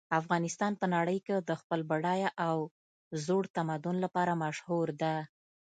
افغانستان 0.19 0.71
په 0.81 0.85
نړۍ 0.95 1.17
کې 1.25 1.35
د 1.39 1.51
خپل 1.61 1.79
بډایه 1.89 2.29
او 2.47 2.57
زوړ 3.25 3.43
تمدن 3.57 3.95
لپاره 4.05 4.33
مشهور 4.43 4.87
ده 5.01 5.15